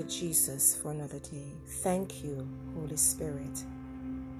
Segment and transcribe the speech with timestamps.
[0.00, 1.52] you, Jesus, for another day.
[1.82, 3.64] Thank you, Holy Spirit.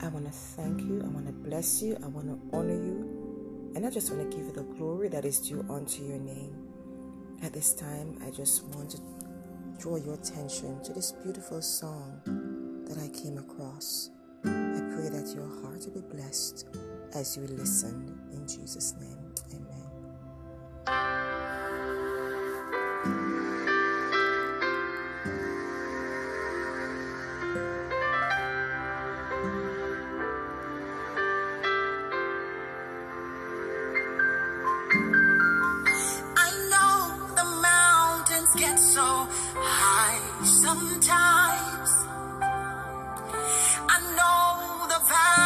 [0.01, 1.03] I want to thank you.
[1.05, 1.99] I want to bless you.
[2.03, 3.73] I want to honor you.
[3.75, 6.57] And I just want to give you the glory that is due unto your name.
[7.43, 9.01] At this time, I just want to
[9.79, 12.21] draw your attention to this beautiful song
[12.87, 14.11] that I came across.
[14.45, 16.69] I pray that your heart will be blessed
[17.15, 19.30] as you listen in Jesus' name.
[38.51, 41.91] Emotions get so high sometimes.
[43.89, 45.40] I know the value.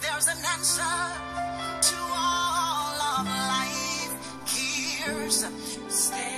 [0.00, 0.82] There's an answer
[1.82, 4.12] to all of life.
[4.46, 5.44] Here's
[5.88, 6.29] stay.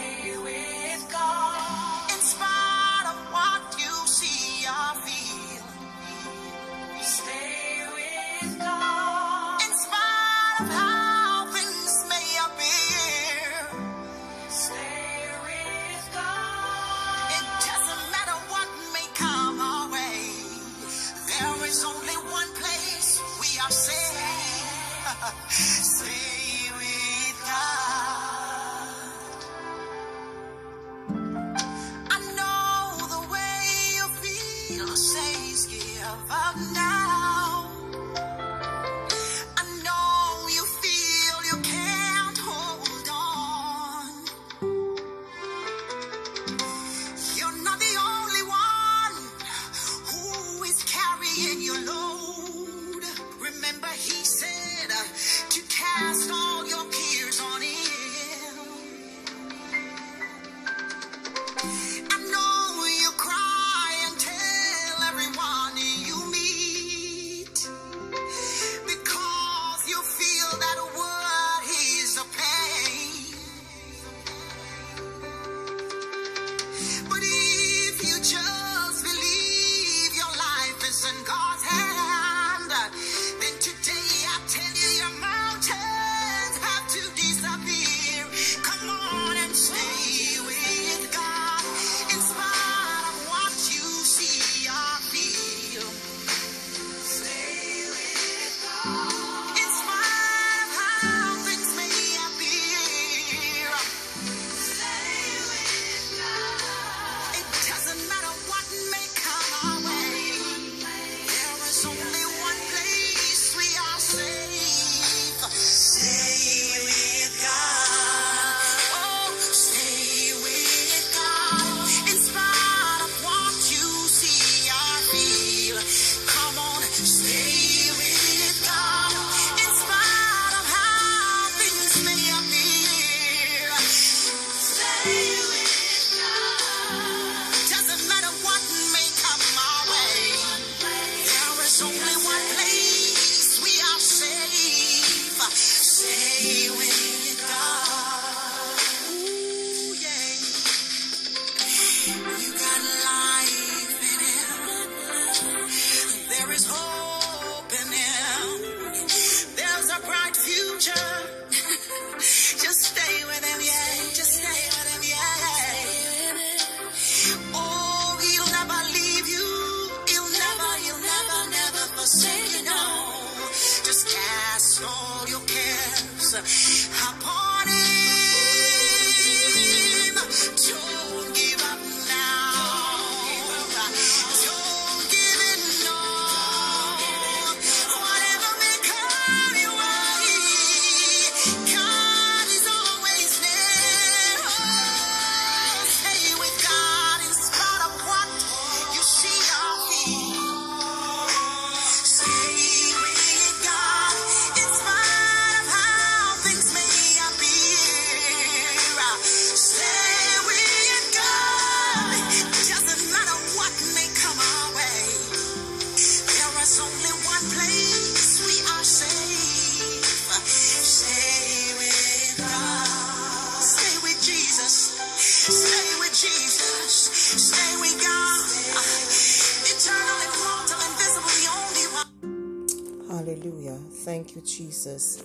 [234.05, 235.25] Thank you, Jesus.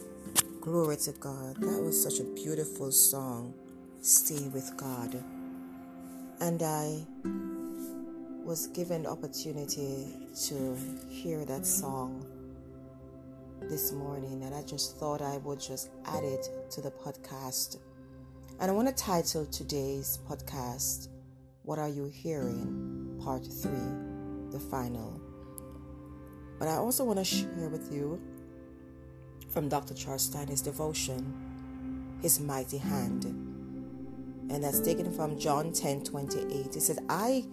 [0.60, 1.58] Glory to God.
[1.58, 3.54] That was such a beautiful song.
[4.02, 5.24] Stay with God.
[6.40, 7.06] And I
[8.44, 10.08] was given the opportunity
[10.48, 10.78] to
[11.10, 12.26] hear that song
[13.70, 17.78] this morning, and I just thought I would just add it to the podcast.
[18.60, 21.10] And I want to title today's podcast,
[21.64, 23.20] What Are You Hearing?
[23.24, 23.72] Part 3,
[24.52, 25.27] the final.
[26.60, 28.22] But I also want to share with you
[29.50, 29.94] from Dr.
[29.94, 31.34] Charles Stanley's devotion,
[32.22, 33.26] His Mighty Hand.
[34.50, 36.74] And that's taken from John 10 28.
[36.74, 37.46] He said, I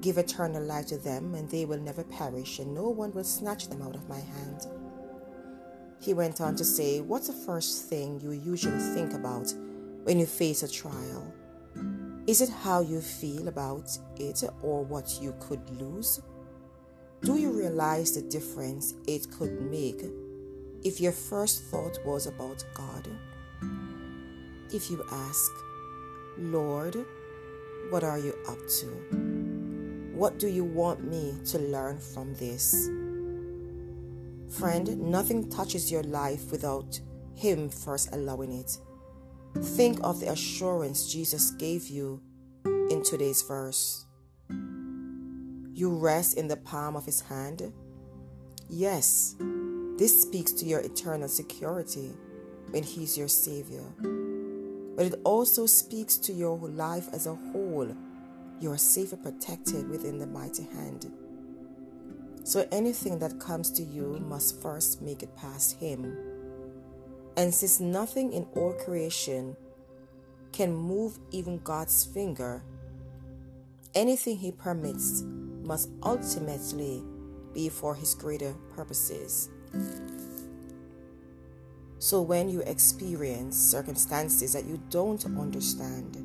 [0.00, 3.68] give eternal life to them, and they will never perish, and no one will snatch
[3.68, 4.66] them out of my hand.
[6.00, 9.52] He went on to say, What's the first thing you usually think about
[10.04, 11.32] when you face a trial?
[12.26, 16.20] Is it how you feel about it or what you could lose?
[17.22, 20.00] Do you realize the difference it could make
[20.84, 23.08] if your first thought was about God?
[24.72, 25.50] If you ask,
[26.38, 26.96] Lord,
[27.90, 28.86] what are you up to?
[30.14, 32.88] What do you want me to learn from this?
[34.48, 37.00] Friend, nothing touches your life without
[37.34, 38.78] Him first allowing it.
[39.60, 42.20] Think of the assurance Jesus gave you
[42.64, 44.05] in today's verse.
[45.76, 47.70] You rest in the palm of His hand.
[48.66, 49.36] Yes,
[49.98, 52.14] this speaks to your eternal security
[52.70, 53.84] when He's your Savior.
[54.96, 57.94] But it also speaks to your life as a whole.
[58.58, 61.12] You are safe and protected within the mighty hand.
[62.42, 66.16] So anything that comes to you must first make it past Him.
[67.36, 69.54] And since nothing in all creation
[70.52, 72.64] can move even God's finger,
[73.94, 75.22] anything He permits
[75.66, 77.02] must ultimately
[77.52, 79.50] be for His greater purposes.
[81.98, 86.16] So when you experience circumstances that you don't understand,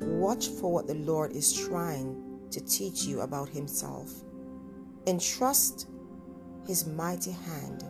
[0.00, 4.10] watch for what the Lord is trying to teach you about Himself
[5.06, 5.88] and trust
[6.66, 7.84] His mighty hand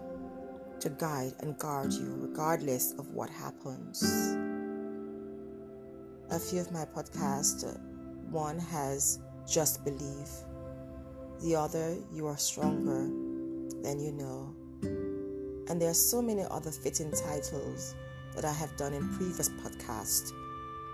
[0.81, 4.03] to guide and guard you regardless of what happens.
[6.31, 7.79] A few of my podcasts,
[8.31, 10.29] one has Just Believe,
[11.42, 13.08] the other, You Are Stronger
[13.82, 14.54] Than You Know.
[15.68, 17.94] And there are so many other fitting titles
[18.34, 20.32] that I have done in previous podcasts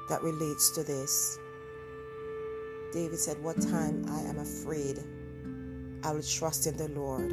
[0.08, 1.38] that relates to this.
[2.92, 4.98] David said, What time I am afraid,
[6.02, 7.32] I will trust in the Lord.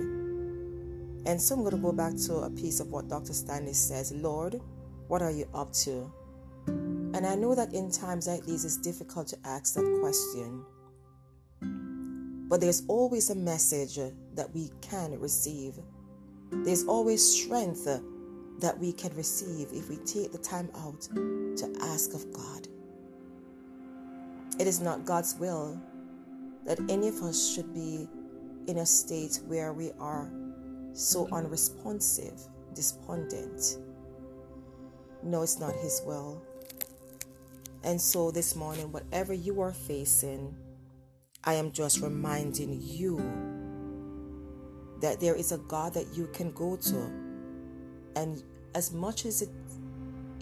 [1.27, 3.33] And so I'm going to go back to a piece of what Dr.
[3.33, 4.59] Stanley says Lord,
[5.07, 6.11] what are you up to?
[6.67, 10.63] And I know that in times like these, it's difficult to ask that question.
[12.47, 13.95] But there's always a message
[14.35, 15.79] that we can receive.
[16.51, 17.85] There's always strength
[18.59, 22.67] that we can receive if we take the time out to ask of God.
[24.59, 25.81] It is not God's will
[26.65, 28.07] that any of us should be
[28.67, 30.31] in a state where we are
[30.93, 32.39] so unresponsive,
[32.73, 33.77] despondent.
[35.21, 36.41] No, it's not His will.
[37.83, 40.55] And so this morning, whatever you are facing,
[41.45, 43.17] I am just reminding you
[45.01, 47.11] that there is a God that you can go to.
[48.15, 49.49] And as much as it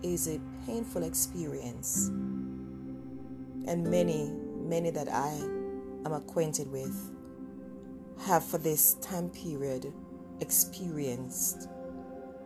[0.01, 2.07] is a painful experience,
[3.65, 5.31] and many, many that I
[6.05, 7.11] am acquainted with
[8.25, 9.91] have for this time period
[10.39, 11.67] experienced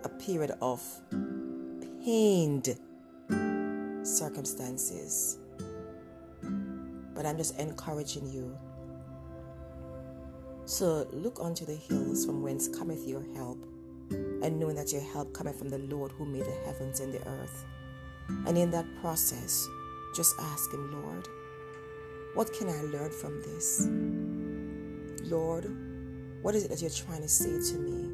[0.03, 0.81] a period of
[2.03, 2.77] pained
[4.03, 5.37] circumstances.
[7.17, 8.55] But I'm just encouraging you
[10.67, 13.59] So look unto the hills from whence cometh your help,
[14.11, 17.27] and knowing that your help cometh from the Lord who made the heavens and the
[17.27, 17.65] earth.
[18.47, 19.67] And in that process,
[20.15, 21.27] just ask Him, Lord,
[22.35, 23.87] what can I learn from this?
[25.31, 25.65] Lord,
[26.43, 28.11] what is it that you're trying to say to me?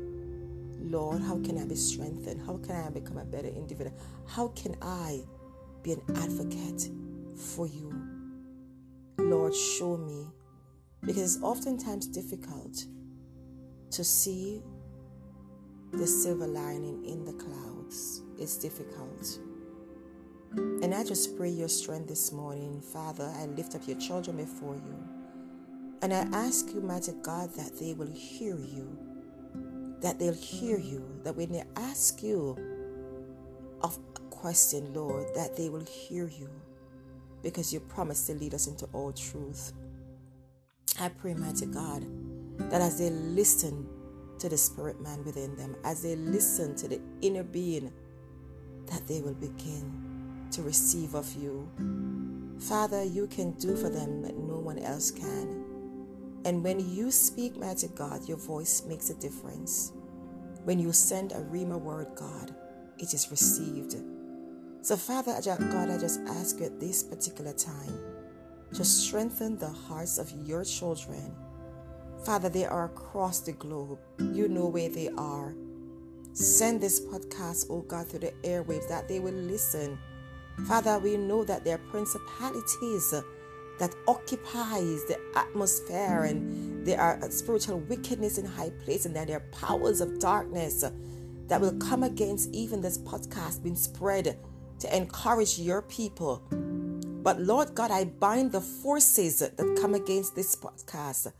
[0.79, 2.41] Lord, how can I be strengthened?
[2.45, 3.98] How can I become a better individual?
[4.27, 5.24] How can I
[5.83, 6.89] be an advocate
[7.36, 8.02] for you.
[9.34, 10.28] Lord, show me.
[11.02, 12.86] Because it's oftentimes difficult
[13.90, 14.62] to see
[15.92, 18.22] the silver lining in the clouds.
[18.38, 19.40] It's difficult.
[20.56, 22.80] And I just pray your strength this morning.
[22.80, 25.04] Father, I lift up your children before you.
[26.04, 29.00] And I ask you, mighty God, that they will hear you.
[30.02, 31.04] That they'll hear you.
[31.24, 32.56] That when they ask you
[33.82, 36.50] of a question, Lord, that they will hear you
[37.44, 39.74] because you promised to lead us into all truth.
[41.00, 42.06] I pray, mighty God,
[42.72, 43.88] that as they listen
[44.40, 47.92] to the spirit man within them, as they listen to the inner being,
[48.88, 51.70] that they will begin to receive of you.
[52.60, 55.66] Father, you can do for them what no one else can.
[56.46, 59.94] And when you speak, mighty God, your voice makes a difference.
[60.64, 62.54] When you send a Rhema word, God,
[62.98, 63.96] it is received.
[64.84, 67.98] So, Father God, I just ask you at this particular time
[68.74, 71.34] to strengthen the hearts of your children.
[72.25, 73.98] Father, they are across the globe.
[74.20, 75.56] You know where they are.
[76.34, 79.98] Send this podcast, oh God, through the airwaves that they will listen.
[80.68, 83.13] Father, we know that there are principalities
[83.80, 89.38] that occupies the atmosphere and there are spiritual wickedness in high places and that there
[89.38, 90.84] are powers of darkness
[91.48, 94.38] that will come against even this podcast being spread
[94.80, 96.42] to encourage your people.
[97.24, 101.32] But Lord God, I bind the forces that come against this podcast.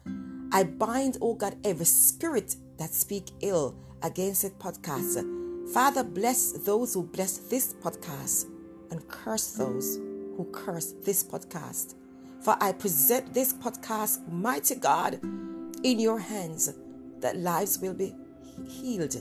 [0.52, 5.72] I bind, oh God, every spirit that speak ill against this podcast.
[5.74, 8.46] Father, bless those who bless this podcast
[8.92, 9.98] and curse those
[10.38, 11.96] who curse this podcast.
[12.42, 15.20] For I present this podcast, mighty God,
[15.84, 16.74] in your hands,
[17.20, 18.14] that lives will be
[18.68, 19.16] healed,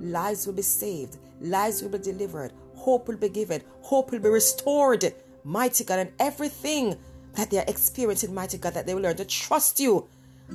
[0.00, 2.52] lives will be saved, lives will be delivered,
[2.84, 6.96] hope will be given, hope will be restored, mighty God, and everything
[7.34, 10.06] that they are experiencing, mighty God, that they will learn to trust you.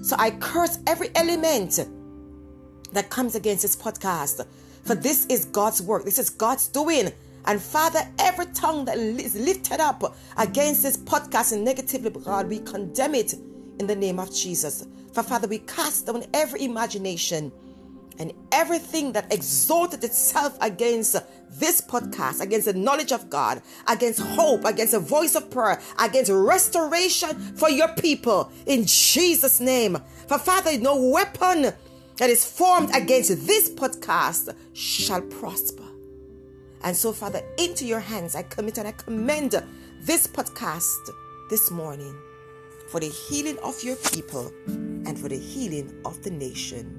[0.03, 1.79] So I curse every element
[2.91, 4.45] that comes against this podcast.
[4.83, 7.11] For this is God's work, this is God's doing.
[7.45, 12.59] And Father, every tongue that is lifted up against this podcast and negatively, God, we
[12.59, 13.33] condemn it
[13.79, 14.85] in the name of Jesus.
[15.13, 17.51] For Father, we cast down every imagination
[18.19, 21.15] and everything that exalted itself against
[21.51, 26.29] this podcast, against the knowledge of God, against hope, against the voice of prayer, against
[26.31, 29.97] restoration for your people in Jesus' name.
[30.27, 31.73] For Father, no weapon
[32.17, 35.85] that is formed against this podcast shall prosper.
[36.83, 39.51] And so, Father, into your hands I commit and I commend
[40.01, 41.09] this podcast
[41.49, 42.15] this morning
[42.89, 46.98] for the healing of your people and for the healing of the nation.